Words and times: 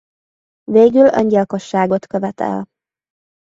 Végül 0.63 1.05
öngyilkosságot 1.07 2.07
követ 2.07 2.39
el. 2.41 2.65